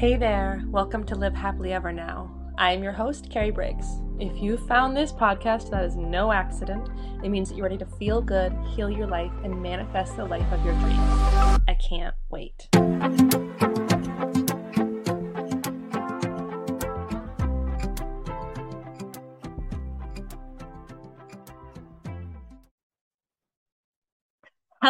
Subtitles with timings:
[0.00, 2.34] Hey there, welcome to Live Happily Ever Now.
[2.56, 3.86] I am your host, Carrie Briggs.
[4.18, 6.88] If you found this podcast, that is no accident.
[7.22, 10.50] It means that you're ready to feel good, heal your life, and manifest the life
[10.52, 10.98] of your dreams.
[11.68, 12.66] I can't wait.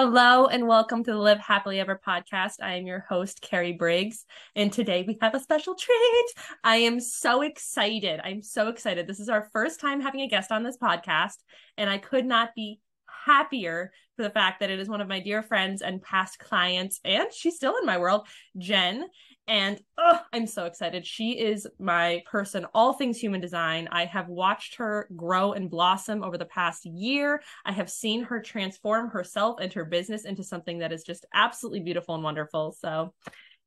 [0.03, 2.55] Hello and welcome to the Live Happily Ever podcast.
[2.63, 4.25] I am your host, Carrie Briggs,
[4.57, 6.27] and today we have a special treat.
[6.65, 8.19] I am so excited.
[8.25, 9.07] I'm so excited.
[9.07, 11.35] This is our first time having a guest on this podcast,
[11.77, 12.81] and I could not be
[13.27, 16.99] happier for the fact that it is one of my dear friends and past clients,
[17.05, 19.05] and she's still in my world, Jen.
[19.49, 21.05] And oh, I'm so excited.
[21.05, 23.89] She is my person, all things human design.
[23.91, 27.43] I have watched her grow and blossom over the past year.
[27.65, 31.81] I have seen her transform herself and her business into something that is just absolutely
[31.81, 32.77] beautiful and wonderful.
[32.81, 33.13] So,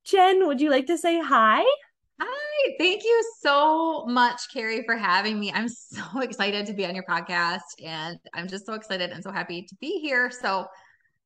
[0.05, 1.63] Jen, would you like to say hi?
[2.21, 5.51] Hi, thank you so much, Carrie, for having me.
[5.51, 9.31] I'm so excited to be on your podcast, and I'm just so excited and so
[9.31, 10.31] happy to be here.
[10.31, 10.67] So,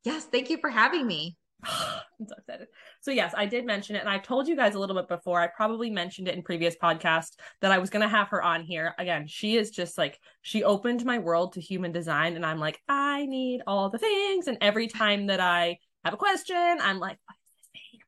[0.03, 1.37] yes, thank you for having me.
[1.63, 2.67] I'm so excited.
[3.07, 5.39] So yes, I did mention it, and I've told you guys a little bit before.
[5.39, 8.93] I probably mentioned it in previous podcast that I was gonna have her on here.
[8.99, 12.81] Again, she is just like she opened my world to human design, and I'm like,
[12.89, 14.47] I need all the things.
[14.47, 18.01] And every time that I have a question, I'm like, what is this thing?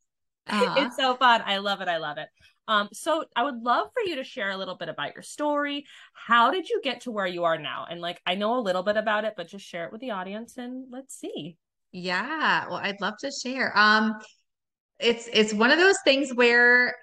[0.68, 0.86] Uh-huh.
[0.86, 1.44] It's so fun.
[1.46, 1.88] I love it.
[1.88, 2.28] I love it.
[2.68, 5.86] Um, so I would love for you to share a little bit about your story.
[6.14, 7.86] How did you get to where you are now?
[7.90, 10.12] And like I know a little bit about it, but just share it with the
[10.12, 11.56] audience and let's see.
[11.92, 13.72] Yeah, well, I'd love to share.
[13.78, 14.20] Um,
[15.00, 16.96] it's it's one of those things where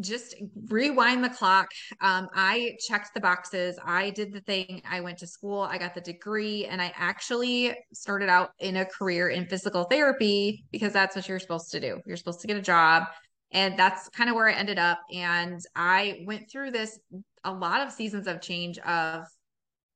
[0.00, 0.34] just
[0.68, 1.68] rewind the clock.
[2.00, 3.78] Um, I checked the boxes.
[3.84, 4.80] I did the thing.
[4.88, 5.60] I went to school.
[5.60, 10.64] I got the degree, and I actually started out in a career in physical therapy
[10.72, 12.00] because that's what you're supposed to do.
[12.06, 13.04] You're supposed to get a job,
[13.50, 15.00] and that's kind of where I ended up.
[15.12, 16.98] And I went through this
[17.44, 19.26] a lot of seasons of change of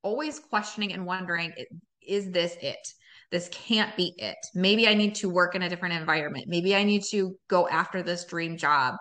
[0.03, 1.53] always questioning and wondering,
[2.07, 2.87] is this it?
[3.31, 4.37] This can't be it.
[4.55, 6.47] Maybe I need to work in a different environment.
[6.49, 8.95] Maybe I need to go after this dream job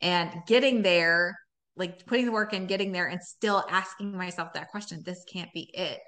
[0.00, 1.36] and getting there,
[1.76, 5.52] like putting the work in, getting there, and still asking myself that question this can't
[5.52, 5.98] be it.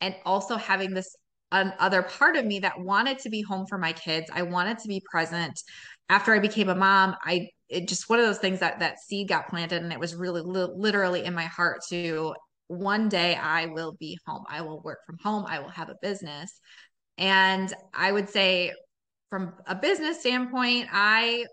[0.00, 1.14] And also having this
[1.52, 4.30] other part of me that wanted to be home for my kids.
[4.32, 5.60] I wanted to be present.
[6.08, 9.28] After I became a mom, I it just one of those things that that seed
[9.28, 12.34] got planted and it was really li- literally in my heart to
[12.66, 14.44] one day I will be home.
[14.48, 15.44] I will work from home.
[15.46, 16.60] I will have a business.
[17.20, 18.72] And I would say,
[19.28, 21.44] from a business standpoint, I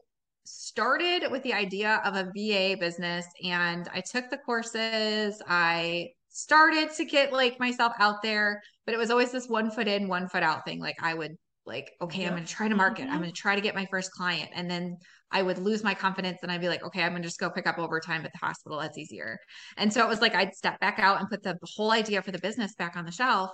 [0.45, 5.41] started with the idea of a VA business and I took the courses.
[5.47, 9.87] I started to get like myself out there, but it was always this one foot
[9.87, 10.79] in, one foot out thing.
[10.79, 11.35] Like I would
[11.65, 13.03] like, okay, I'm going to try to market.
[13.03, 13.11] Mm-hmm.
[13.11, 14.49] I'm going to try to get my first client.
[14.55, 14.97] And then
[15.31, 17.49] I would lose my confidence and I'd be like, okay, I'm going to just go
[17.49, 18.79] pick up overtime at the hospital.
[18.79, 19.37] That's easier.
[19.75, 22.31] And so it was like, I'd step back out and put the whole idea for
[22.31, 23.51] the business back on the shelf.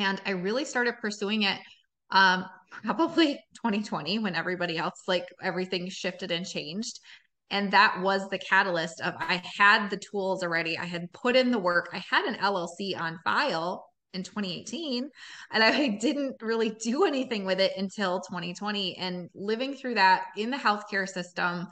[0.00, 1.58] And I really started pursuing it
[2.10, 2.46] um,
[2.84, 7.00] probably 2020 when everybody else, like everything shifted and changed.
[7.50, 10.78] And that was the catalyst of I had the tools already.
[10.78, 11.90] I had put in the work.
[11.92, 15.08] I had an LLC on file in 2018
[15.52, 20.50] and I didn't really do anything with it until 2020 and living through that in
[20.50, 21.68] the healthcare system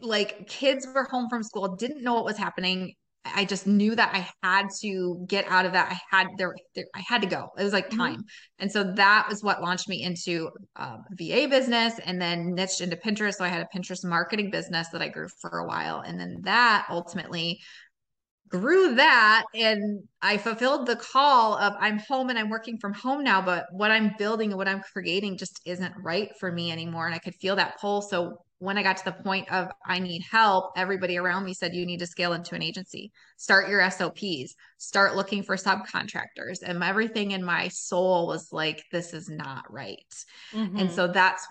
[0.00, 4.14] like kids were home from school didn't know what was happening I just knew that
[4.14, 5.90] I had to get out of that.
[5.90, 7.48] I had there, there I had to go.
[7.58, 7.98] It was like mm-hmm.
[7.98, 8.14] time.
[8.16, 8.60] Mm-hmm.
[8.60, 12.96] And so that was what launched me into um, VA business and then niched into
[12.96, 13.34] Pinterest.
[13.34, 16.00] So I had a Pinterest marketing business that I grew for a while.
[16.00, 17.60] And then that ultimately
[18.48, 23.24] grew that and I fulfilled the call of I'm home and I'm working from home
[23.24, 27.06] now, but what I'm building and what I'm creating just isn't right for me anymore.
[27.06, 28.02] And I could feel that pull.
[28.02, 31.74] So when I got to the point of I need help, everybody around me said,
[31.74, 36.62] you need to scale into an agency, start your SOPs, start looking for subcontractors.
[36.64, 40.14] And everything in my soul was like, this is not right.
[40.52, 40.78] Mm-hmm.
[40.78, 41.46] And so that's,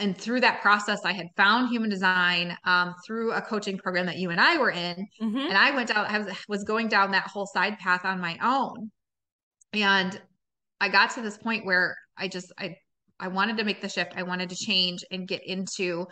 [0.00, 4.18] and through that process, I had found human design um, through a coaching program that
[4.18, 5.06] you and I were in.
[5.22, 5.38] Mm-hmm.
[5.38, 8.36] And I went out, I was, was going down that whole side path on my
[8.42, 8.90] own.
[9.72, 10.20] And
[10.80, 12.76] I got to this point where I just, I,
[13.20, 14.12] I wanted to make the shift.
[14.16, 16.06] I wanted to change and get into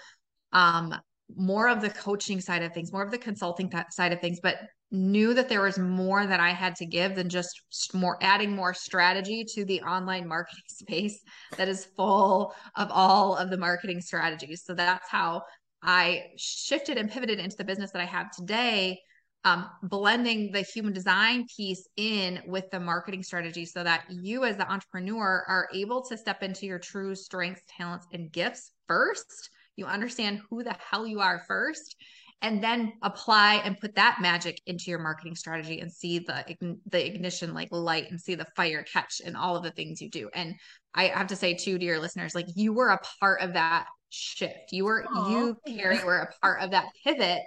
[0.56, 0.94] um,
[1.37, 4.56] more of the coaching side of things, more of the consulting side of things, but
[4.91, 7.61] knew that there was more that I had to give than just
[7.93, 11.20] more adding more strategy to the online marketing space
[11.58, 14.62] that is full of all of the marketing strategies.
[14.64, 15.43] So that's how
[15.82, 18.99] I shifted and pivoted into the business that I have today.
[19.44, 24.56] Um, blending the human design piece in with the marketing strategy so that you as
[24.56, 29.87] the entrepreneur are able to step into your true strengths talents and gifts first you
[29.87, 31.96] understand who the hell you are first,
[32.43, 36.44] and then apply and put that magic into your marketing strategy and see the
[36.87, 40.11] the ignition like light and see the fire catch and all of the things you
[40.11, 40.28] do.
[40.34, 40.55] And
[40.94, 43.87] I have to say too to your listeners, like you were a part of that
[44.11, 44.73] shift.
[44.73, 45.31] You were Aww.
[45.31, 47.43] you, Carrie, were a part of that pivot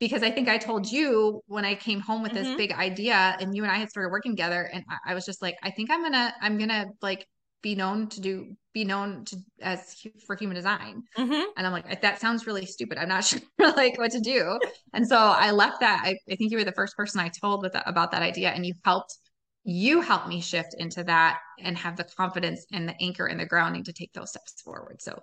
[0.00, 2.44] because I think I told you when I came home with mm-hmm.
[2.44, 5.24] this big idea and you and I had started working together and I, I was
[5.24, 7.26] just like, I think I'm gonna, I'm gonna like
[7.62, 11.02] be known to do, be known to as for human design.
[11.16, 11.50] Mm-hmm.
[11.56, 12.96] And I'm like, that sounds really stupid.
[12.96, 14.58] I'm not sure like what to do.
[14.94, 16.02] and so I left that.
[16.04, 18.50] I, I think you were the first person I told with the, about that idea
[18.50, 19.18] and you helped,
[19.64, 23.46] you helped me shift into that and have the confidence and the anchor and the
[23.46, 25.02] grounding to take those steps forward.
[25.02, 25.20] So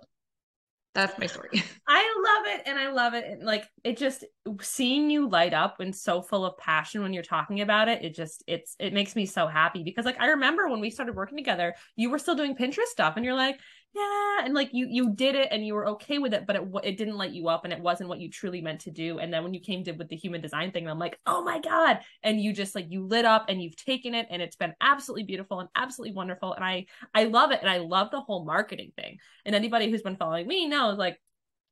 [0.96, 1.50] that's my story.
[1.88, 3.24] I love it and I love it.
[3.26, 4.24] And like it just
[4.62, 8.14] seeing you light up and so full of passion when you're talking about it, it
[8.14, 11.36] just it's it makes me so happy because like I remember when we started working
[11.36, 13.60] together, you were still doing Pinterest stuff and you're like,
[13.96, 16.62] yeah and like you you did it and you were okay with it but it
[16.84, 19.18] it didn't light you up and it wasn't what you truly meant to do.
[19.18, 21.60] And then when you came to with the human design thing I'm like oh my
[21.60, 22.00] god.
[22.22, 25.24] And you just like you lit up and you've taken it and it's been absolutely
[25.24, 26.52] beautiful and absolutely wonderful.
[26.52, 29.18] And I I love it and I love the whole marketing thing.
[29.44, 31.18] And anybody who's been following me knows like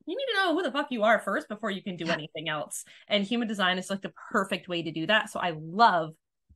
[0.06, 2.48] you need to know who the fuck you are first before you can do anything
[2.48, 2.84] else.
[3.08, 5.30] And human design is like the perfect way to do that.
[5.30, 6.14] So I love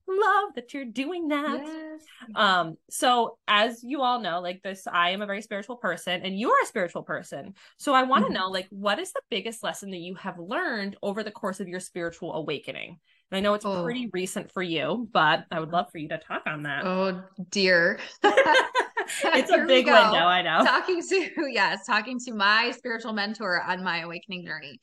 [0.09, 1.61] love that you're doing that.
[1.65, 2.01] Yes.
[2.35, 6.39] Um, so as you all know, like this, I am a very spiritual person and
[6.39, 7.55] you are a spiritual person.
[7.77, 8.35] So I want to mm-hmm.
[8.35, 11.69] know, like, what is the biggest lesson that you have learned over the course of
[11.69, 12.99] your spiritual awakening?
[13.31, 13.83] And I know it's oh.
[13.85, 16.85] pretty recent for you, but I would love for you to talk on that.
[16.85, 17.99] Oh dear.
[18.25, 20.65] it's a big window, I know.
[20.65, 24.81] Talking to, yes, talking to my spiritual mentor on my awakening journey.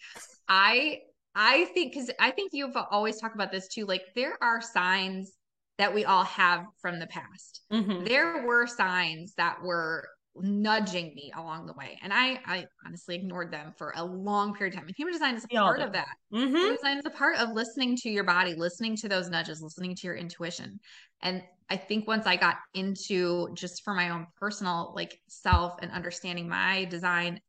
[0.47, 0.99] I
[1.35, 3.85] I think because I think you've always talked about this too.
[3.85, 5.33] Like there are signs
[5.77, 7.61] that we all have from the past.
[7.71, 8.05] Mm-hmm.
[8.05, 13.51] There were signs that were nudging me along the way, and I I honestly ignored
[13.51, 14.87] them for a long period of time.
[14.87, 16.15] And human design is a part of that.
[16.33, 16.55] Mm-hmm.
[16.55, 19.95] Human design is a part of listening to your body, listening to those nudges, listening
[19.95, 20.79] to your intuition.
[21.21, 25.91] And I think once I got into just for my own personal like self and
[25.91, 27.41] understanding my design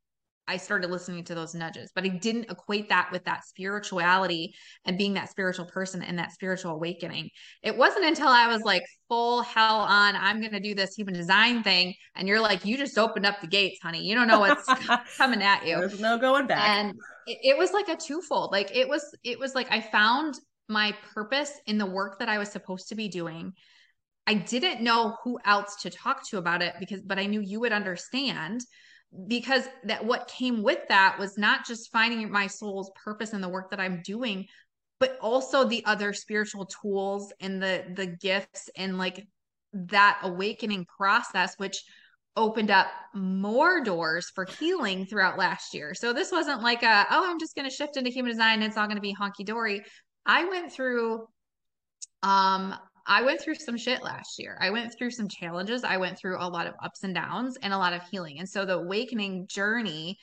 [0.48, 4.54] I started listening to those nudges, but I didn't equate that with that spirituality
[4.84, 7.31] and being that spiritual person and that spiritual awakening.
[7.62, 11.14] It wasn't until I was like full hell on, I'm going to do this human
[11.14, 11.94] design thing.
[12.14, 14.04] And you're like, you just opened up the gates, honey.
[14.04, 14.69] You don't know what's
[15.16, 15.78] coming at you.
[15.78, 16.69] There's no going back.
[16.69, 16.94] And
[17.26, 18.52] it, it was like a twofold.
[18.52, 20.38] Like it was, it was like I found
[20.69, 23.52] my purpose in the work that I was supposed to be doing.
[24.26, 27.60] I didn't know who else to talk to about it because, but I knew you
[27.60, 28.62] would understand
[29.26, 33.48] because that what came with that was not just finding my soul's purpose in the
[33.48, 34.46] work that I'm doing,
[35.00, 39.26] but also the other spiritual tools and the the gifts and like
[39.72, 41.82] that awakening process, which
[42.36, 45.94] opened up more doors for healing throughout last year.
[45.94, 48.56] So this wasn't like a, oh, I'm just going to shift into human design.
[48.56, 49.82] And it's all going to be honky dory.
[50.26, 51.26] I went through
[52.22, 52.74] um
[53.06, 54.58] I went through some shit last year.
[54.60, 55.84] I went through some challenges.
[55.84, 58.38] I went through a lot of ups and downs and a lot of healing.
[58.38, 60.18] And so the awakening journey,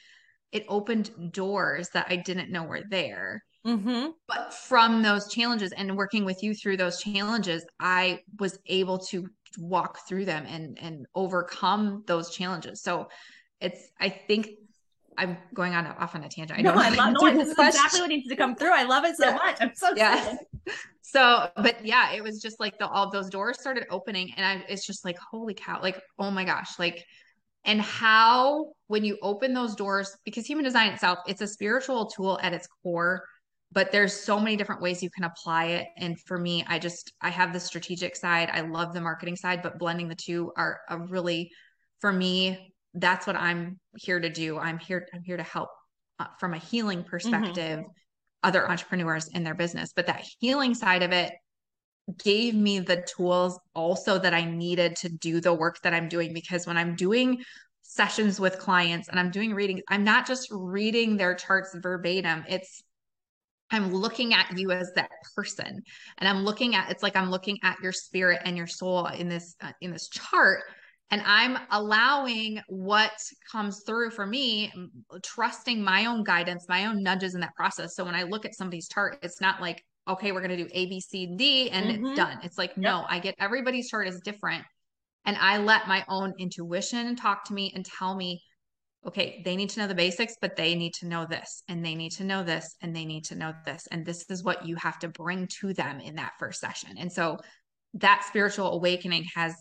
[0.51, 3.43] it opened doors that I didn't know were there.
[3.65, 4.07] Mm-hmm.
[4.27, 9.29] But from those challenges and working with you through those challenges, I was able to
[9.57, 12.81] walk through them and and overcome those challenges.
[12.81, 13.07] So
[13.61, 14.49] it's I think
[15.17, 16.59] I'm going on off on a tangent.
[16.59, 18.73] I no, I love no, this is exactly what needs to come through.
[18.73, 19.35] I love it so yeah.
[19.35, 19.57] much.
[19.59, 20.39] I'm so excited.
[20.65, 20.73] Yeah.
[21.01, 24.65] So, but yeah, it was just like the all those doors started opening, and I
[24.67, 27.05] it's just like holy cow, like oh my gosh, like
[27.65, 32.39] and how when you open those doors because human design itself it's a spiritual tool
[32.41, 33.23] at its core
[33.71, 37.13] but there's so many different ways you can apply it and for me i just
[37.21, 40.81] i have the strategic side i love the marketing side but blending the two are
[40.89, 41.49] a really
[41.99, 44.57] for me that's what I'm here to do.
[44.57, 45.69] I'm here I'm here to help
[46.19, 47.09] uh, from a healing mm-hmm.
[47.09, 47.89] perspective mm-hmm.
[48.43, 49.93] other entrepreneurs in their business.
[49.95, 51.33] But that healing side of it
[52.23, 56.33] gave me the tools also that I needed to do the work that I'm doing
[56.33, 57.43] because when I'm doing
[57.81, 62.43] sessions with clients and I'm doing readings, I'm not just reading their charts verbatim.
[62.47, 62.83] It's
[63.71, 65.81] I'm looking at you as that person
[66.17, 69.29] and I'm looking at it's like I'm looking at your spirit and your soul in
[69.29, 70.61] this uh, in this chart
[71.13, 73.11] and I'm allowing what
[73.51, 74.73] comes through for me,
[75.21, 77.95] trusting my own guidance, my own nudges in that process.
[77.95, 80.69] So when I look at somebody's chart, it's not like, okay, we're going to do
[80.73, 82.07] A, B, C, D, and mm-hmm.
[82.07, 82.39] it's done.
[82.41, 82.77] It's like, yep.
[82.77, 84.63] no, I get everybody's chart is different.
[85.25, 88.41] And I let my own intuition talk to me and tell me,
[89.05, 91.93] okay, they need to know the basics, but they need to know this, and they
[91.93, 93.87] need to know this, and they need to know this.
[93.91, 96.95] And this is what you have to bring to them in that first session.
[96.97, 97.37] And so
[97.93, 99.53] that spiritual awakening has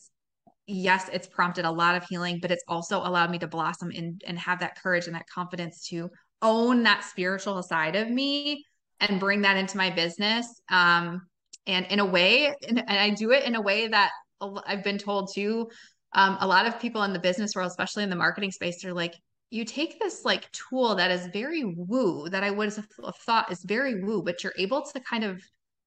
[0.67, 4.23] yes, it's prompted a lot of healing, but it's also allowed me to blossom and,
[4.27, 8.65] and have that courage and that confidence to own that spiritual side of me
[9.01, 10.47] and bring that into my business.
[10.71, 11.23] Um,
[11.67, 14.99] and in a way, and, and I do it in a way that I've been
[14.99, 15.69] told too.
[16.15, 18.93] Um, a lot of people in the business world, especially in the marketing space, are
[18.93, 19.15] like,
[19.51, 23.63] you take this like tool that is very woo that I would have thought is
[23.65, 25.43] very woo, but you're able to kind of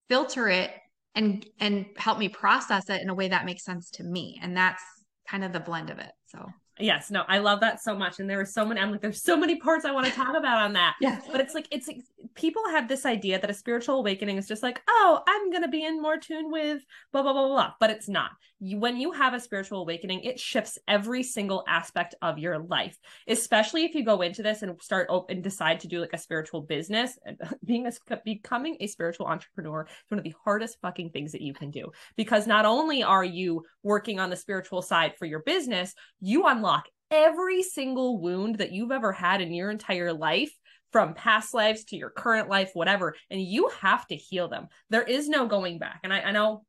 [0.07, 0.71] filter it
[1.15, 4.39] and and help me process it in a way that makes sense to me.
[4.41, 4.83] And that's
[5.27, 6.11] kind of the blend of it.
[6.27, 6.45] So
[6.79, 8.19] Yes, no, I love that so much.
[8.19, 10.35] And there were so many, I'm like, there's so many parts I want to talk
[10.35, 10.95] about on that.
[11.01, 11.21] yeah.
[11.31, 11.89] But it's like, it's
[12.33, 15.69] people have this idea that a spiritual awakening is just like, oh, I'm going to
[15.69, 17.73] be in more tune with blah, blah, blah, blah.
[17.79, 18.31] But it's not.
[18.59, 22.97] You, when you have a spiritual awakening, it shifts every single aspect of your life,
[23.27, 26.61] especially if you go into this and start and decide to do like a spiritual
[26.61, 27.17] business.
[27.65, 31.53] Being a, becoming a spiritual entrepreneur is one of the hardest fucking things that you
[31.53, 35.93] can do because not only are you working on the spiritual side for your business,
[36.21, 40.51] you unlock every single wound that you've ever had in your entire life
[40.95, 44.69] from past lives to your current life, whatever, and you have to heal them.
[44.89, 45.99] There is no going back.
[46.05, 46.63] And I, I know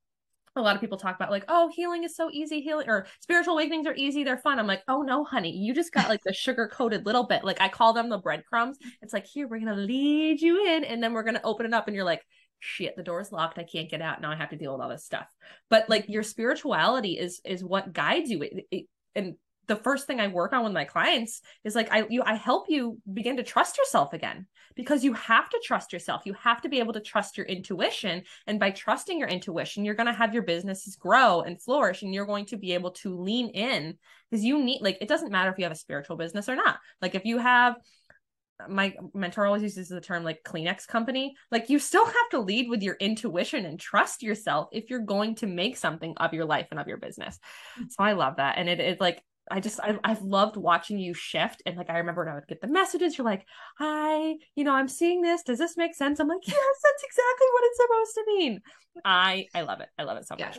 [0.56, 3.54] a lot of people talk about like, oh, healing is so easy, healing or spiritual
[3.54, 4.58] awakenings are easy, they're fun.
[4.58, 7.44] I'm like, oh no, honey, you just got like the sugar coated little bit.
[7.44, 8.78] Like I call them the breadcrumbs.
[9.00, 11.86] It's like, here, we're gonna lead you in, and then we're gonna open it up,
[11.86, 12.22] and you're like,
[12.58, 13.60] shit, the door's locked.
[13.60, 14.20] I can't get out.
[14.20, 15.28] Now I have to deal with all this stuff.
[15.70, 18.42] But like your spirituality is is what guides you.
[18.42, 19.36] It, it, and
[19.68, 22.66] the first thing I work on with my clients is like I you I help
[22.68, 26.22] you begin to trust yourself again because you have to trust yourself.
[26.24, 29.94] You have to be able to trust your intuition and by trusting your intuition you're
[29.94, 33.18] going to have your businesses grow and flourish and you're going to be able to
[33.18, 33.96] lean in
[34.30, 36.78] because you need like it doesn't matter if you have a spiritual business or not.
[37.00, 37.76] Like if you have
[38.68, 41.34] my mentor always uses the term like Kleenex company.
[41.50, 45.34] Like you still have to lead with your intuition and trust yourself if you're going
[45.36, 47.38] to make something of your life and of your business.
[47.78, 47.90] Mm.
[47.90, 48.56] So I love that.
[48.58, 51.98] And it is like I just I, I've loved watching you shift and like I
[51.98, 53.46] remember when I would get the messages you're like
[53.78, 55.42] hi you know I'm seeing this.
[55.42, 56.18] Does this make sense?
[56.20, 58.60] I'm like yes that's exactly what it's supposed to mean.
[59.04, 59.88] I I love it.
[59.98, 60.58] I love it so much.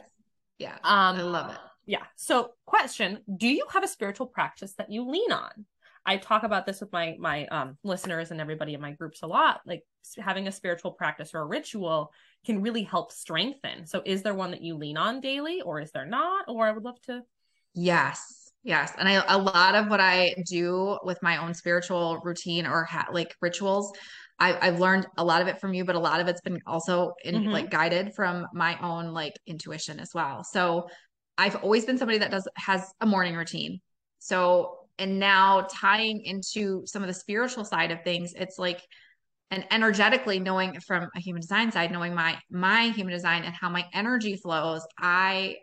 [0.58, 0.76] Yeah.
[0.84, 1.58] Um I love it.
[1.86, 2.04] yeah.
[2.16, 5.66] So question do you have a spiritual practice that you lean on?
[6.06, 9.28] I talk about this with my my um listeners and everybody in my groups a
[9.28, 9.62] lot.
[9.66, 9.84] Like
[10.18, 12.14] having a spiritual practice or a ritual
[12.46, 13.86] can really help strengthen.
[13.86, 16.46] So is there one that you lean on daily or is there not?
[16.48, 17.24] Or I would love to
[17.74, 18.47] Yes.
[18.64, 18.92] Yes.
[18.98, 23.08] And I, a lot of what I do with my own spiritual routine or ha-
[23.12, 23.92] like rituals,
[24.40, 26.60] I, have learned a lot of it from you, but a lot of it's been
[26.68, 27.50] also in mm-hmm.
[27.50, 30.44] like guided from my own like intuition as well.
[30.44, 30.88] So
[31.38, 33.80] I've always been somebody that does has a morning routine.
[34.20, 38.82] So and now tying into some of the spiritual side of things, it's like
[39.50, 43.70] and energetically knowing from a human design side, knowing my my human design and how
[43.70, 45.58] my energy flows, I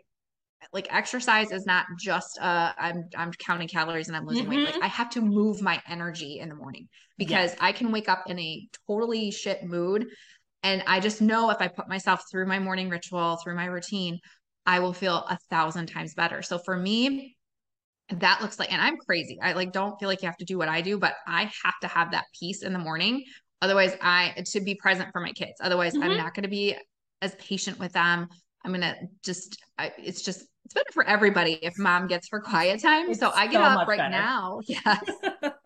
[0.73, 4.55] like exercise is not just uh I'm I'm counting calories and I'm losing mm-hmm.
[4.55, 4.65] weight.
[4.65, 4.83] Like mm-hmm.
[4.83, 7.55] I have to move my energy in the morning because.
[7.59, 10.07] I can wake up in a totally shit mood
[10.63, 14.19] and I just know if I put myself through my morning ritual, through my routine,
[14.65, 16.41] I will feel a thousand times better.
[16.41, 17.35] So for me,
[18.09, 19.37] that looks like and I'm crazy.
[19.41, 21.79] I like don't feel like you have to do what I do, but I have
[21.81, 23.23] to have that peace in the morning.
[23.61, 25.53] Otherwise, I to be present for my kids.
[25.61, 26.03] Otherwise, mm-hmm.
[26.03, 26.75] I'm not going to be
[27.21, 28.27] as patient with them.
[28.63, 32.81] I'm gonna just I, it's just it's better for everybody if mom gets her quiet
[32.81, 33.11] time.
[33.11, 34.09] It's so I get so up right better.
[34.09, 34.59] now.
[34.67, 34.99] Yeah.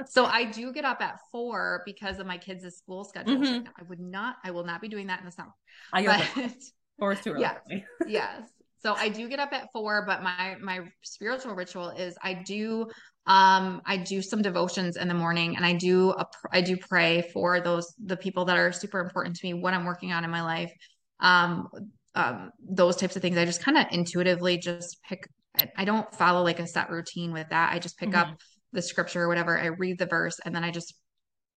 [0.05, 3.37] so I do get up at four because of my kids' school schedule.
[3.37, 3.67] Mm-hmm.
[3.77, 5.53] I would not, I will not be doing that in the summer.
[5.93, 6.53] I get but,
[6.99, 7.41] four is too early.
[7.41, 7.59] Yes.
[8.07, 8.41] yes.
[8.81, 12.87] So I do get up at four, but my my spiritual ritual is I do
[13.25, 17.29] um I do some devotions in the morning and I do a, I do pray
[17.33, 20.29] for those the people that are super important to me what I'm working on in
[20.29, 20.73] my life.
[21.19, 21.67] Um
[22.15, 23.37] um, those types of things.
[23.37, 25.27] I just kind of intuitively just pick.
[25.75, 27.73] I don't follow like a set routine with that.
[27.73, 28.31] I just pick mm-hmm.
[28.31, 28.37] up
[28.71, 29.59] the scripture or whatever.
[29.59, 30.93] I read the verse and then I just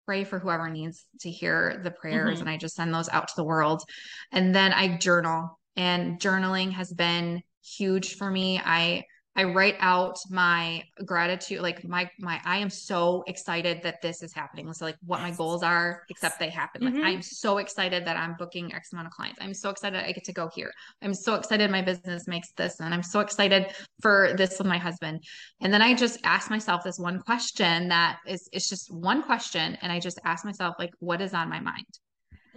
[0.06, 2.42] pray for whoever needs to hear the prayers mm-hmm.
[2.42, 3.84] and I just send those out to the world.
[4.32, 8.60] And then I journal and journaling has been huge for me.
[8.64, 9.04] I
[9.36, 14.34] I write out my gratitude, like my my I am so excited that this is
[14.34, 14.72] happening.
[14.74, 16.84] So like what my goals are, except they happen.
[16.84, 17.06] Like mm-hmm.
[17.06, 19.40] I'm so excited that I'm booking X amount of clients.
[19.42, 20.72] I'm so excited I get to go here.
[21.02, 23.68] I'm so excited my business makes this, and I'm so excited
[24.02, 25.24] for this with my husband.
[25.62, 29.78] And then I just ask myself this one question that is it's just one question,
[29.82, 31.86] and I just ask myself like, what is on my mind?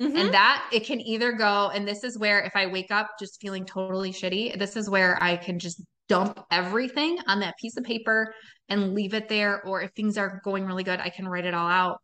[0.01, 0.17] Mm-hmm.
[0.17, 3.41] And that it can either go, and this is where if I wake up just
[3.41, 7.85] feeling totally shitty, this is where I can just dump everything on that piece of
[7.85, 8.35] paper
[8.69, 9.63] and leave it there.
[9.65, 11.99] Or if things are going really good, I can write it all out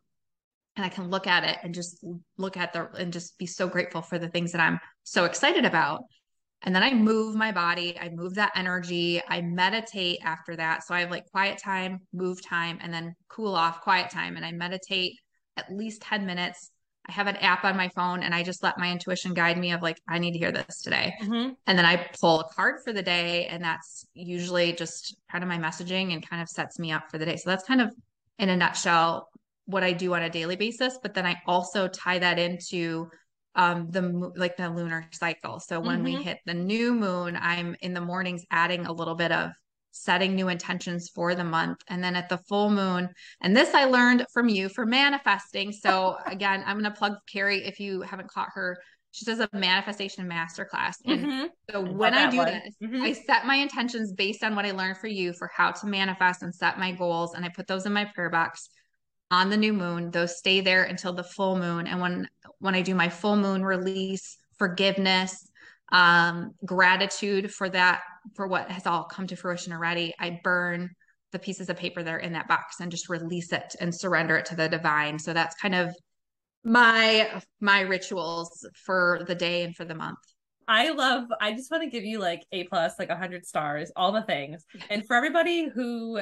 [0.76, 2.04] and I can look at it and just
[2.38, 5.64] look at the and just be so grateful for the things that I'm so excited
[5.64, 6.02] about.
[6.62, 10.84] And then I move my body, I move that energy, I meditate after that.
[10.84, 14.36] So I have like quiet time, move time, and then cool off, quiet time.
[14.36, 15.14] And I meditate
[15.56, 16.70] at least 10 minutes.
[17.10, 19.72] I have an app on my phone and I just let my intuition guide me
[19.72, 21.12] of like, I need to hear this today.
[21.20, 21.54] Mm-hmm.
[21.66, 23.46] And then I pull a card for the day.
[23.46, 27.18] And that's usually just kind of my messaging and kind of sets me up for
[27.18, 27.34] the day.
[27.34, 27.92] So that's kind of
[28.38, 29.28] in a nutshell
[29.64, 31.00] what I do on a daily basis.
[31.02, 33.10] But then I also tie that into
[33.56, 34.02] um the
[34.36, 36.04] like the lunar cycle so when mm-hmm.
[36.04, 39.50] we hit the new moon i'm in the mornings adding a little bit of
[39.92, 41.82] setting new intentions for the month.
[41.88, 43.08] And then at the full moon
[43.40, 45.72] and this i learned from you for manifesting.
[45.72, 48.78] So again i'm going to plug carrie if you haven't caught her.
[49.12, 50.94] She does a manifestation masterclass.
[51.04, 51.46] And mm-hmm.
[51.70, 52.46] so when i do one.
[52.46, 53.02] this mm-hmm.
[53.02, 56.42] i set my intentions based on what i learned for you for how to manifest
[56.42, 57.34] and set my goals.
[57.34, 58.68] And i put those in my prayer box
[59.32, 60.10] on the new moon.
[60.10, 61.86] Those stay there until the full moon.
[61.86, 62.28] And when
[62.58, 65.49] when i do my full moon release forgiveness
[65.92, 68.02] um, gratitude for that
[68.34, 70.14] for what has all come to fruition already.
[70.18, 70.90] I burn
[71.32, 74.36] the pieces of paper that are in that box and just release it and surrender
[74.36, 75.18] it to the divine.
[75.18, 75.94] So that's kind of
[76.64, 80.18] my my rituals for the day and for the month.
[80.68, 83.90] I love, I just want to give you like A plus, like a hundred stars,
[83.96, 84.64] all the things.
[84.88, 86.20] And for everybody who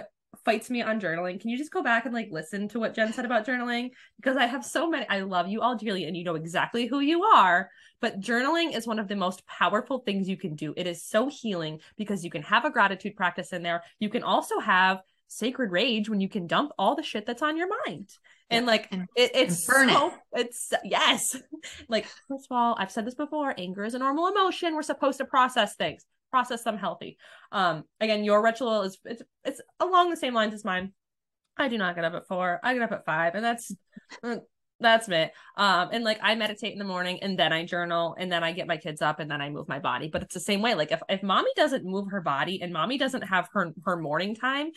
[0.49, 1.39] fights me on journaling.
[1.39, 3.91] Can you just go back and like listen to what Jen said about journaling?
[4.17, 5.07] Because I have so many.
[5.07, 7.71] I love you all dearly, and you know exactly who you are.
[8.01, 10.73] But journaling is one of the most powerful things you can do.
[10.75, 13.83] It is so healing because you can have a gratitude practice in there.
[14.01, 17.59] You can also have sacred rage when you can dump all the shit that's on
[17.59, 18.09] your mind.
[18.49, 20.47] And like and, it, it's burn so, it.
[20.47, 21.37] It's yes.
[21.91, 23.53] like first of all, I've said this before.
[23.59, 24.75] Anger is a normal emotion.
[24.75, 27.19] We're supposed to process things process them healthy.
[27.53, 30.93] Um, again, your ritual is it's it's along the same lines as mine.
[31.57, 32.61] I do not get up at four.
[32.63, 33.75] I get up at five, and that's
[34.23, 34.37] uh,
[34.81, 35.33] that's it.
[35.57, 38.53] Um, and like I meditate in the morning, and then I journal, and then I
[38.53, 40.09] get my kids up, and then I move my body.
[40.09, 40.75] But it's the same way.
[40.75, 44.35] Like if if mommy doesn't move her body, and mommy doesn't have her her morning
[44.35, 44.71] time,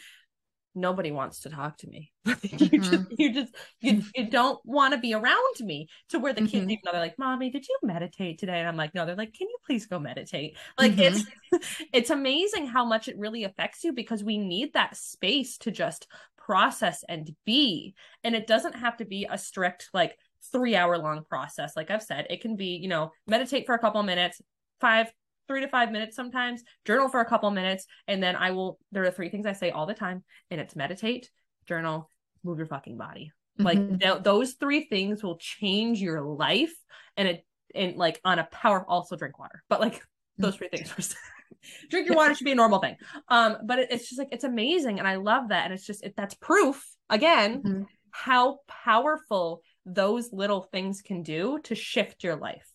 [0.74, 2.12] nobody wants to talk to me.
[2.25, 2.82] you mm-hmm.
[2.82, 6.54] just you just you, you don't want to be around me to where the kids
[6.54, 6.72] mm-hmm.
[6.72, 8.60] even know they're like, Mommy, did you meditate today?
[8.60, 10.57] And I'm like, No, they're like, Can you please go meditate?
[10.77, 11.18] Like mm-hmm.
[11.51, 11.62] it's
[11.94, 16.07] it's amazing how much it really affects you because we need that space to just
[16.38, 17.94] process and be.
[18.24, 20.18] And it doesn't have to be a strict like
[20.51, 21.75] three hour long process.
[21.75, 24.42] Like I've said, it can be, you know, meditate for a couple minutes,
[24.79, 25.12] five,
[25.51, 28.79] three to five minutes sometimes, journal for a couple minutes, and then I will.
[28.94, 31.29] There are three things I say all the time, and it's meditate,
[31.68, 32.09] journal,
[32.42, 33.33] move your fucking body.
[33.59, 33.66] Mm-hmm.
[33.66, 36.74] Like th- those three things will change your life,
[37.18, 38.85] and it and like on a power.
[38.87, 40.01] Also drink water, but like
[40.37, 41.18] those three things first.
[41.90, 42.96] drink your water should be a normal thing.
[43.27, 46.01] Um, but it, it's just like it's amazing, and I love that, and it's just
[46.01, 47.83] it, that's proof again mm-hmm.
[48.11, 52.72] how powerful those little things can do to shift your life.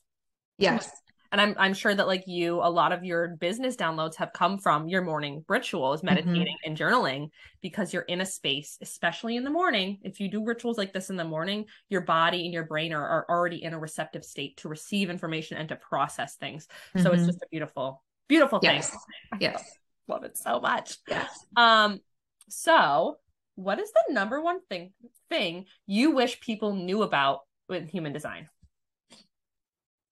[0.58, 0.90] Yes
[1.32, 4.58] and I'm I'm sure that like you, a lot of your business downloads have come
[4.58, 6.14] from your morning rituals, mm-hmm.
[6.14, 6.68] meditating mm-hmm.
[6.70, 9.98] and journaling, because you're in a space, especially in the morning.
[10.02, 13.06] If you do rituals like this in the morning, your body and your brain are,
[13.06, 16.66] are already in a receptive state to receive information and to process things.
[16.66, 17.02] Mm-hmm.
[17.02, 17.30] So it's mm-hmm.
[17.30, 18.76] just a beautiful, beautiful thing.
[18.76, 18.96] Yes.
[19.40, 19.78] Yes.
[20.08, 20.98] Love it so much.
[21.08, 21.28] Yes.
[21.56, 22.00] Um,
[22.48, 23.16] so
[23.56, 24.92] what is the number one thing
[25.28, 28.48] thing you wish people knew about with human design?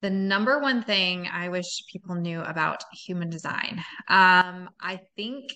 [0.05, 3.83] The number one thing I wish people knew about human design.
[4.07, 5.51] Um, I think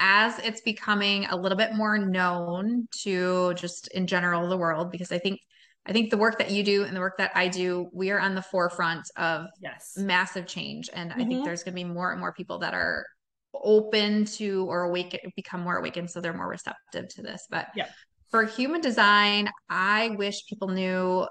[0.00, 5.12] as it's becoming a little bit more known to just in general the world, because
[5.12, 5.38] I think
[5.86, 8.18] I think the work that you do and the work that I do, we are
[8.18, 11.20] on the forefront of yes massive change, and mm-hmm.
[11.20, 11.44] I think mm-hmm.
[11.44, 13.06] there's going to be more and more people that are
[13.54, 17.46] open to or awake, become more awakened, so they're more receptive to this.
[17.48, 17.86] But yeah.
[18.32, 21.28] for human design, I wish people knew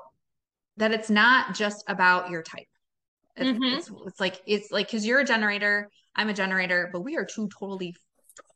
[0.77, 2.67] that it's not just about your type.
[3.35, 3.63] It's, mm-hmm.
[3.63, 7.25] it's, it's, like it's like because you're a generator, I'm a generator, but we are
[7.25, 7.95] two totally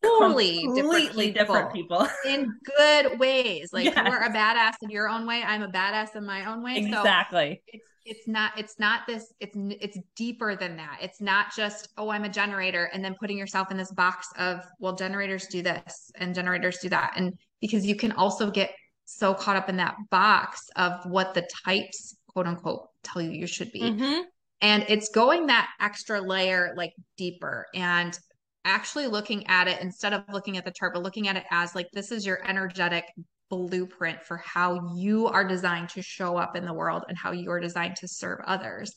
[0.03, 2.31] totally completely different people, different people.
[2.31, 3.71] in good ways.
[3.73, 4.07] Like yes.
[4.07, 6.77] you're a badass in your own way, I'm a badass in my own way.
[6.77, 7.62] Exactly.
[7.65, 10.97] So it's it's not it's not this it's it's deeper than that.
[11.01, 14.62] It's not just oh I'm a generator and then putting yourself in this box of
[14.79, 18.71] well generators do this and generators do that and because you can also get
[19.05, 23.47] so caught up in that box of what the types quote unquote tell you you
[23.47, 24.21] should be mm-hmm.
[24.61, 28.17] and it's going that extra layer like deeper and
[28.63, 31.75] actually looking at it instead of looking at the chart but looking at it as
[31.75, 33.05] like this is your energetic
[33.49, 37.51] blueprint for how you are designed to show up in the world and how you
[37.51, 38.93] are designed to serve others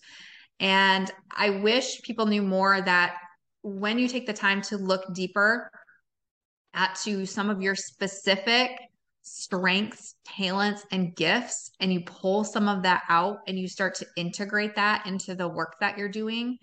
[0.60, 3.16] and i wish people knew more that
[3.62, 5.70] when you take the time to look deeper
[6.74, 8.70] at to some of your specific
[9.24, 14.06] strengths, talents, and gifts, and you pull some of that out and you start to
[14.16, 16.58] integrate that into the work that you're doing,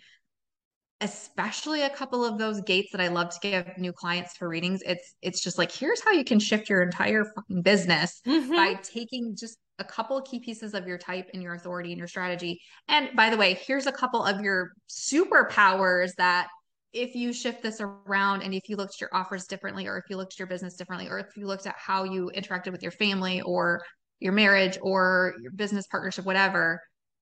[1.02, 4.84] especially a couple of those gates that I love to give new clients for readings.
[4.86, 8.56] It's it's just like here's how you can shift your entire fucking business mm-hmm.
[8.56, 12.08] by taking just a couple key pieces of your type and your authority and your
[12.08, 12.62] strategy.
[12.88, 16.48] And by the way, here's a couple of your superpowers that
[16.94, 20.04] if you shift this around and if you looked at your offers differently or if
[20.10, 22.84] you looked at your business differently or if you looked at how you interacted with
[22.84, 23.82] your family or
[24.20, 26.82] your marriage or your business partnership whatever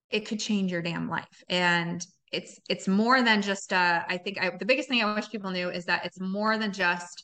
[0.09, 4.41] it could change your damn life and it's it's more than just uh i think
[4.41, 7.23] I, the biggest thing i wish people knew is that it's more than just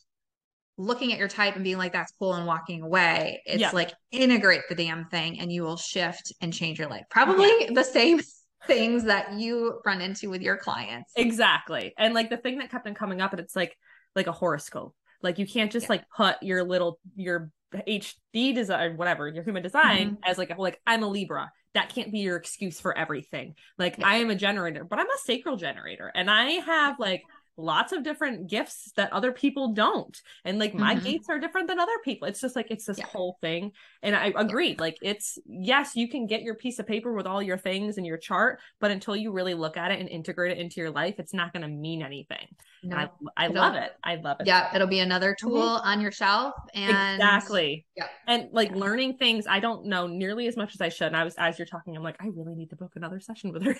[0.77, 3.71] looking at your type and being like that's cool and walking away it's yeah.
[3.71, 7.69] like integrate the damn thing and you will shift and change your life probably yeah.
[7.73, 8.19] the same
[8.67, 12.87] things that you run into with your clients exactly and like the thing that kept
[12.87, 13.77] on coming up and it's like
[14.15, 15.89] like a horoscope like you can't just yeah.
[15.93, 20.29] like put your little your hd design whatever your human design mm-hmm.
[20.29, 23.53] as like like i'm a libra that can't be your excuse for everything.
[23.77, 24.07] Like yeah.
[24.07, 27.21] I am a generator, but I'm a sacral generator and I have like
[27.57, 31.05] lots of different gifts that other people don't and like my mm-hmm.
[31.05, 33.05] gates are different than other people it's just like it's this yeah.
[33.07, 34.75] whole thing and i agree yeah.
[34.79, 38.05] like it's yes you can get your piece of paper with all your things and
[38.05, 41.15] your chart but until you really look at it and integrate it into your life
[41.17, 42.47] it's not going to mean anything
[42.89, 45.47] no, i, I love it i love it yeah it'll be another mm-hmm.
[45.47, 45.87] tool mm-hmm.
[45.87, 48.77] on your shelf and exactly yeah and like yeah.
[48.77, 51.57] learning things i don't know nearly as much as i should and i was as
[51.57, 53.75] you're talking i'm like i really need to book another session with her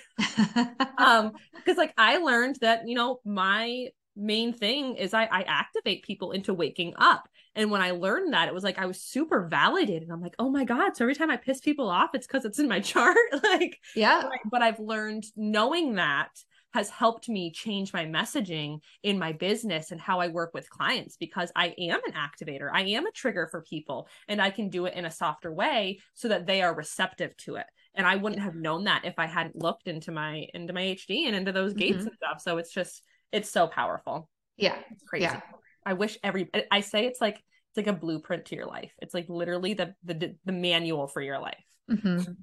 [0.97, 6.03] um because like i learned that you know my main thing is I, I activate
[6.03, 7.27] people into waking up.
[7.55, 10.09] And when I learned that, it was like I was super validated.
[10.09, 10.95] I'm like, oh my God.
[10.95, 13.17] So every time I piss people off, it's because it's in my chart.
[13.43, 14.23] like, yeah.
[14.23, 16.29] But, but I've learned knowing that
[16.75, 21.15] has helped me change my messaging in my business and how I work with clients
[21.15, 22.69] because I am an activator.
[22.69, 25.99] I am a trigger for people and I can do it in a softer way
[26.15, 27.65] so that they are receptive to it.
[27.93, 31.27] And I wouldn't have known that if I hadn't looked into my into my HD
[31.27, 32.07] and into those gates mm-hmm.
[32.07, 32.41] and stuff.
[32.41, 34.29] So it's just it's so powerful.
[34.57, 34.75] Yeah.
[34.91, 35.23] It's crazy.
[35.23, 35.39] Yeah.
[35.85, 38.91] I wish every I say it's like it's like a blueprint to your life.
[39.01, 41.63] It's like literally the the the manual for your life.
[41.89, 42.33] Mm-hmm.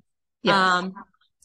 [0.42, 0.54] Yes.
[0.54, 0.94] Um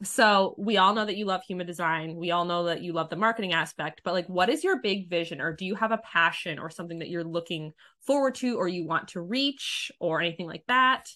[0.04, 2.16] so we all know that you love human design.
[2.16, 5.10] We all know that you love the marketing aspect, but like what is your big
[5.10, 7.74] vision or do you have a passion or something that you're looking
[8.06, 11.10] forward to or you want to reach or anything like that?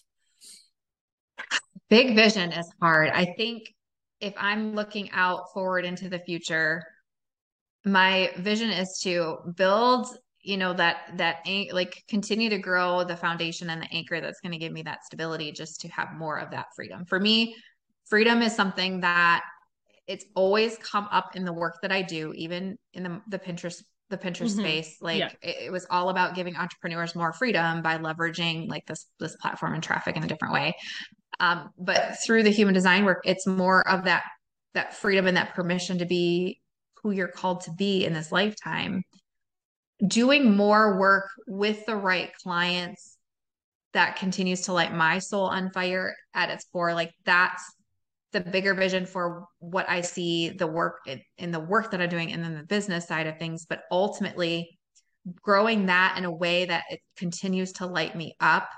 [1.88, 3.10] Big vision is hard.
[3.10, 3.72] I think
[4.20, 6.82] if I'm looking out forward into the future,
[7.84, 10.06] my vision is to build
[10.44, 11.36] you know that that
[11.72, 15.04] like continue to grow the foundation and the anchor that's going to give me that
[15.04, 17.54] stability just to have more of that freedom for me
[18.12, 19.42] freedom is something that
[20.06, 23.82] it's always come up in the work that i do even in the, the pinterest
[24.10, 24.60] the pinterest mm-hmm.
[24.60, 25.30] space like yeah.
[25.40, 29.72] it, it was all about giving entrepreneurs more freedom by leveraging like this this platform
[29.72, 30.74] and traffic in a different way
[31.40, 34.22] um, but through the human design work it's more of that
[34.74, 36.60] that freedom and that permission to be
[37.02, 39.02] who you're called to be in this lifetime,
[40.06, 43.18] doing more work with the right clients
[43.92, 46.94] that continues to light my soul on fire at its core.
[46.94, 47.62] Like that's
[48.32, 52.08] the bigger vision for what I see the work in, in the work that I'm
[52.08, 53.66] doing and then the business side of things.
[53.68, 54.78] But ultimately,
[55.42, 58.68] growing that in a way that it continues to light me up,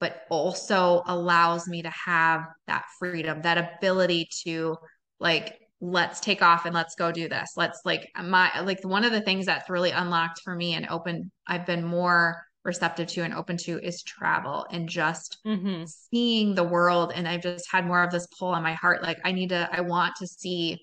[0.00, 4.76] but also allows me to have that freedom, that ability to
[5.20, 9.10] like let's take off and let's go do this let's like my like one of
[9.10, 13.34] the things that's really unlocked for me and open i've been more receptive to and
[13.34, 15.84] open to is travel and just mm-hmm.
[15.84, 17.12] seeing the world.
[17.14, 19.02] And i've just had more of this pull on my heart.
[19.02, 20.78] Like i need to i want to see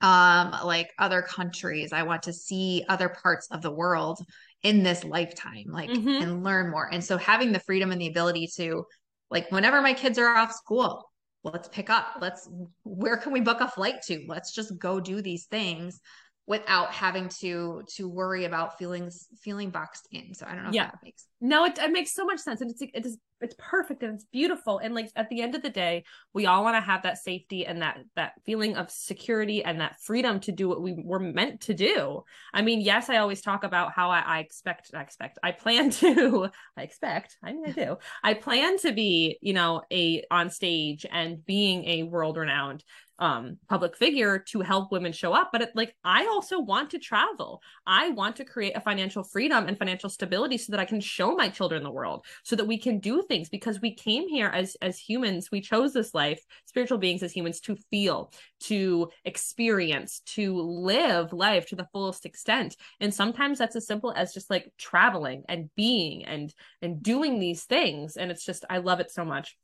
[0.00, 1.92] um like other countries.
[1.92, 4.20] I want to see other parts of the world
[4.62, 6.22] in this lifetime like mm-hmm.
[6.22, 6.88] and learn more.
[6.92, 8.84] And so having the freedom and the ability to
[9.30, 11.10] like whenever my kids are off school
[11.42, 12.16] let's pick up.
[12.20, 12.48] Let's
[12.84, 14.24] where can we book a flight to?
[14.28, 16.00] Let's just go do these things
[16.50, 20.34] without having to to worry about feelings feeling boxed in.
[20.34, 20.86] So i don't know yeah.
[20.86, 22.60] that makes no it, it makes so much sense.
[22.60, 24.78] And it's it is it's perfect and it's beautiful.
[24.78, 26.02] And like at the end of the day
[26.34, 30.00] we all want to have that safety and that that feeling of security and that
[30.00, 32.24] freedom to do what we were meant to do.
[32.52, 35.90] I mean yes i always talk about how i, I expect i expect i plan
[36.02, 37.96] to i expect i mean i do.
[38.24, 42.82] I plan to be you know a on stage and being a world renowned
[43.20, 46.98] um public figure to help women show up but it, like i also want to
[46.98, 47.62] travel.
[47.86, 51.34] I want to create a financial freedom and financial stability so that i can show
[51.34, 54.76] my children the world so that we can do things because we came here as
[54.82, 60.60] as humans we chose this life spiritual beings as humans to feel to experience to
[60.60, 62.76] live life to the fullest extent.
[63.00, 67.64] And sometimes that's as simple as just like traveling and being and and doing these
[67.64, 69.56] things and it's just i love it so much.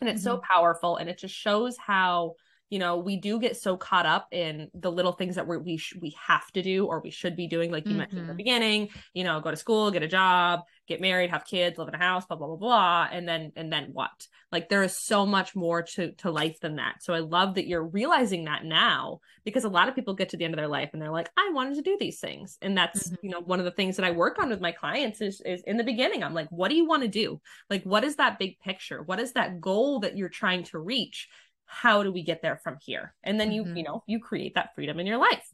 [0.00, 0.36] And it's mm-hmm.
[0.36, 2.34] so powerful and it just shows how
[2.72, 5.76] you know we do get so caught up in the little things that we're, we
[5.76, 7.98] sh- we have to do or we should be doing like you mm-hmm.
[7.98, 11.44] mentioned in the beginning you know go to school get a job get married have
[11.44, 14.26] kids live in a house blah blah blah blah and then and then what?
[14.50, 17.02] Like there is so much more to to life than that.
[17.02, 20.36] So i love that you're realizing that now because a lot of people get to
[20.36, 22.56] the end of their life and they're like i wanted to do these things.
[22.62, 23.26] And that's mm-hmm.
[23.26, 25.62] you know one of the things that i work on with my clients is is
[25.66, 27.40] in the beginning i'm like what do you want to do?
[27.68, 29.02] Like what is that big picture?
[29.02, 31.28] What is that goal that you're trying to reach
[31.72, 33.76] how do we get there from here and then you mm-hmm.
[33.76, 35.48] you know you create that freedom in your life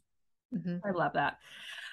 [0.53, 0.77] mm-hmm.
[0.85, 1.37] i love that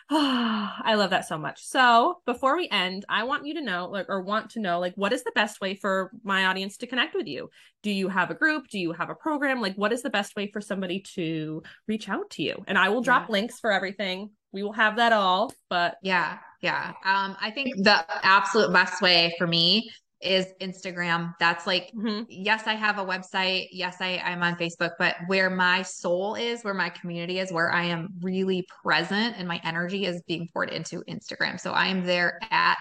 [0.08, 1.64] Oh, I love that so much.
[1.64, 4.94] So before we end, I want you to know, like, or want to know, like,
[4.94, 7.50] what is the best way for my audience to connect with you?
[7.82, 8.68] Do you have a group?
[8.68, 9.60] Do you have a program?
[9.60, 12.62] Like, what is the best way for somebody to reach out to you?
[12.66, 13.32] And I will drop yeah.
[13.32, 14.30] links for everything.
[14.52, 16.92] We will have that all, but yeah, yeah.
[17.04, 21.34] Um, I think the absolute best way for me is Instagram.
[21.38, 22.22] That's like, mm-hmm.
[22.28, 23.68] yes, I have a website.
[23.70, 27.70] Yes, I, I'm on Facebook, but where my soul is, where my community is, where
[27.70, 31.60] I am really present and my energy is being poured into Instagram.
[31.60, 32.78] So I am there at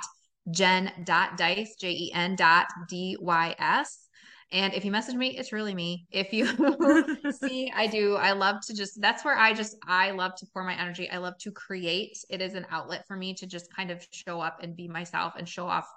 [0.52, 4.06] jen.dys, J E N dot D Y S.
[4.52, 6.06] And if you message me, it's really me.
[6.12, 6.46] If you
[7.32, 10.64] see, I do, I love to just, that's where I just, I love to pour
[10.64, 11.10] my energy.
[11.10, 12.18] I love to create.
[12.30, 15.34] It is an outlet for me to just kind of show up and be myself
[15.36, 15.90] and show off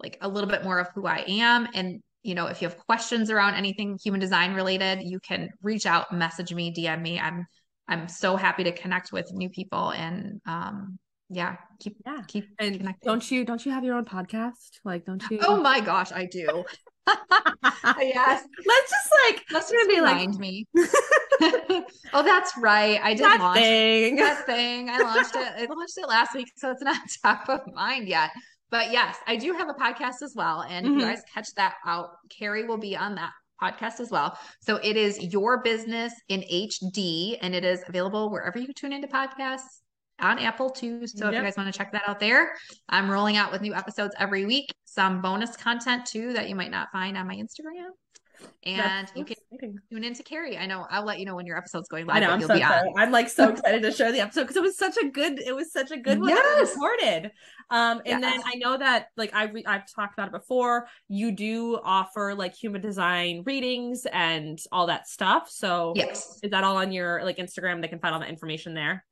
[0.00, 1.68] like a little bit more of who I am.
[1.74, 5.86] And, you know, if you have questions around anything human design related, you can reach
[5.86, 7.18] out, message me, DM me.
[7.18, 7.46] I'm,
[7.88, 12.76] I'm so happy to connect with new people and, um, yeah, keep, yeah, keep and
[12.76, 13.06] connecting.
[13.08, 14.78] Don't you, don't you have your own podcast?
[14.84, 15.40] Like, don't you?
[15.42, 16.64] Oh my gosh, I do.
[18.00, 18.44] yes.
[18.66, 20.40] Let's just like let's just remind like...
[20.40, 20.66] me.
[22.12, 23.00] oh, that's right.
[23.02, 24.16] I did that launch thing.
[24.16, 24.90] that thing.
[24.90, 25.52] I launched it.
[25.56, 28.30] I launched it last week, so it's not top of mind yet.
[28.70, 30.62] But yes, I do have a podcast as well.
[30.62, 30.96] And mm-hmm.
[30.96, 33.30] if you guys catch that out, Carrie will be on that
[33.62, 34.38] podcast as well.
[34.60, 39.08] So it is Your Business in HD and it is available wherever you tune into
[39.08, 39.80] podcasts
[40.20, 41.06] on Apple too.
[41.06, 41.34] So yep.
[41.34, 42.52] if you guys want to check that out there,
[42.88, 46.70] I'm rolling out with new episodes every week, some bonus content too that you might
[46.70, 47.90] not find on my Instagram
[48.64, 49.78] and That's you can exciting.
[49.90, 50.58] tune into Carrie.
[50.58, 52.16] I know I'll let you know when your episode's going live.
[52.16, 52.92] I know I'm so excited.
[52.96, 55.38] I'm like so excited to share the episode because it was such a good.
[55.38, 56.74] It was such a good one yes.
[56.74, 57.30] recorded.
[57.70, 58.22] Um, and yes.
[58.22, 60.88] then I know that like I re- I've talked about it before.
[61.08, 65.48] You do offer like human design readings and all that stuff.
[65.50, 67.80] So yes, is that all on your like Instagram?
[67.80, 69.04] They can find all the information there.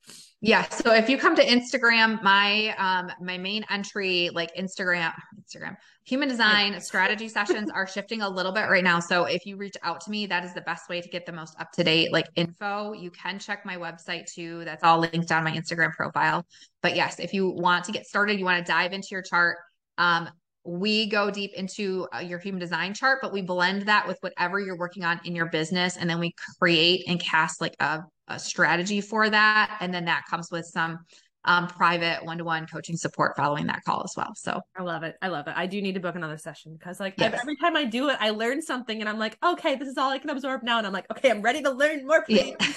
[0.44, 0.68] Yeah.
[0.68, 6.28] So if you come to Instagram, my um my main entry, like Instagram, Instagram, human
[6.28, 9.00] design strategy sessions are shifting a little bit right now.
[9.00, 11.32] So if you reach out to me, that is the best way to get the
[11.32, 12.92] most up to date like info.
[12.92, 14.66] You can check my website too.
[14.66, 16.44] That's all linked on my Instagram profile.
[16.82, 19.56] But yes, if you want to get started, you want to dive into your chart.
[19.96, 20.28] Um,
[20.64, 24.58] we go deep into uh, your human design chart, but we blend that with whatever
[24.58, 25.96] you're working on in your business.
[25.96, 29.76] And then we create and cast like a a strategy for that.
[29.80, 31.00] And then that comes with some
[31.44, 34.32] um, private one-to-one coaching support following that call as well.
[34.34, 35.16] So I love it.
[35.20, 35.54] I love it.
[35.56, 37.38] I do need to book another session because like yes.
[37.38, 40.10] every time I do it, I learn something and I'm like, okay, this is all
[40.10, 40.78] I can absorb now.
[40.78, 42.22] And I'm like, okay, I'm ready to learn more.
[42.24, 42.54] Please.
[42.58, 42.68] Yeah.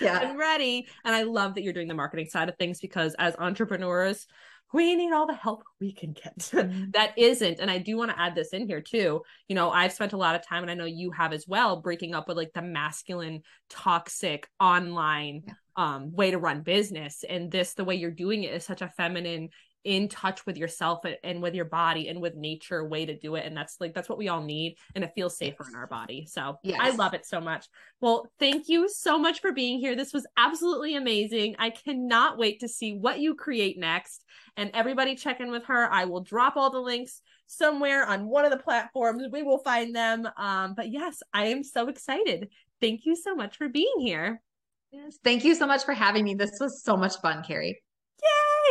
[0.00, 0.18] yeah.
[0.22, 0.86] I'm ready.
[1.04, 4.26] And I love that you're doing the marketing side of things because as entrepreneurs,
[4.72, 6.38] we need all the help we can get.
[6.38, 6.90] Mm-hmm.
[6.92, 7.60] that isn't.
[7.60, 9.22] And I do want to add this in here too.
[9.48, 11.80] You know, I've spent a lot of time, and I know you have as well,
[11.80, 15.54] breaking up with like the masculine, toxic online yeah.
[15.76, 17.24] um, way to run business.
[17.28, 19.50] And this, the way you're doing it, is such a feminine,
[19.88, 23.46] in touch with yourself and with your body and with nature way to do it.
[23.46, 26.26] And that's like that's what we all need and it feels safer in our body.
[26.26, 26.78] So yes.
[26.78, 27.66] i love it so much.
[28.02, 29.96] Well thank you so much for being here.
[29.96, 31.56] This was absolutely amazing.
[31.58, 34.26] I cannot wait to see what you create next.
[34.58, 35.90] And everybody check in with her.
[35.90, 39.22] I will drop all the links somewhere on one of the platforms.
[39.32, 40.28] We will find them.
[40.36, 42.50] Um but yes i am so excited.
[42.78, 44.42] Thank you so much for being here.
[44.90, 45.16] Yes.
[45.24, 46.34] Thank you so much for having me.
[46.34, 47.82] This was so much fun carrie.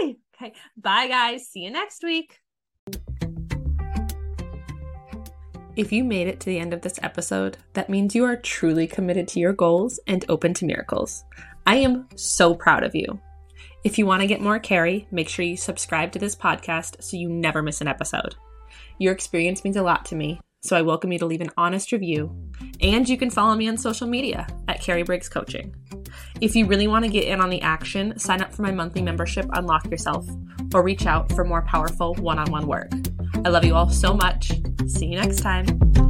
[0.03, 0.53] Yay Okay.
[0.75, 1.47] Bye, guys.
[1.47, 2.39] See you next week.
[5.75, 8.87] If you made it to the end of this episode, that means you are truly
[8.87, 11.23] committed to your goals and open to miracles.
[11.67, 13.19] I am so proud of you.
[13.83, 17.15] If you want to get more Carrie, make sure you subscribe to this podcast so
[17.15, 18.35] you never miss an episode.
[18.99, 21.91] Your experience means a lot to me, so I welcome you to leave an honest
[21.91, 22.35] review.
[22.81, 25.75] And you can follow me on social media at Carrie Briggs Coaching.
[26.39, 29.01] If you really want to get in on the action, sign up for my monthly
[29.01, 30.27] membership, Unlock Yourself,
[30.73, 32.91] or reach out for more powerful one on one work.
[33.43, 34.51] I love you all so much.
[34.87, 36.06] See you next time.